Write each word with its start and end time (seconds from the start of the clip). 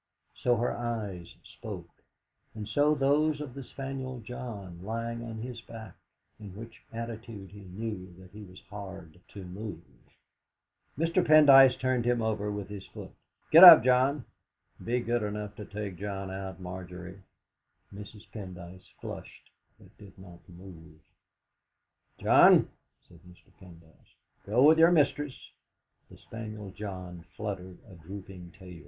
So 0.33 0.55
her 0.55 0.75
eyes 0.75 1.35
spoke, 1.43 2.01
and 2.55 2.67
so 2.67 2.95
those 2.95 3.39
of 3.39 3.53
the 3.53 3.63
spaniel 3.63 4.19
John, 4.25 4.79
lying 4.83 5.21
on 5.21 5.43
his 5.43 5.61
back, 5.61 5.95
in 6.39 6.55
which 6.55 6.81
attitude 6.91 7.51
he 7.51 7.59
knew 7.61 8.11
that 8.17 8.31
he 8.31 8.41
was 8.43 8.63
hard 8.67 9.19
to 9.35 9.43
move. 9.43 9.79
Mr. 10.97 11.23
Pendyce 11.23 11.77
turned 11.79 12.05
him 12.05 12.19
over 12.19 12.49
with 12.51 12.67
his 12.67 12.87
foot. 12.87 13.11
"Get 13.51 13.63
up, 13.63 13.83
John! 13.83 14.25
Be 14.83 15.01
good 15.01 15.21
enough 15.21 15.55
to 15.57 15.65
take 15.65 15.97
John 15.99 16.31
out, 16.31 16.59
Margery." 16.59 17.21
Mrs. 17.93 18.27
Pendyce 18.31 18.89
flushed, 19.01 19.51
but 19.79 19.95
did 19.99 20.17
not 20.17 20.39
move. 20.49 20.99
"John," 22.19 22.71
said 23.07 23.19
Mr. 23.29 23.53
Pendyce, 23.59 24.15
"go 24.47 24.63
with 24.63 24.79
your 24.79 24.89
mistress." 24.91 25.37
The 26.09 26.17
spaniel 26.17 26.71
John 26.71 27.23
fluttered 27.37 27.77
a 27.87 27.93
drooping 27.93 28.53
tail. 28.57 28.79